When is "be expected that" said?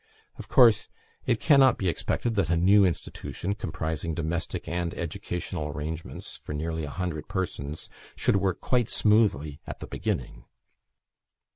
1.77-2.49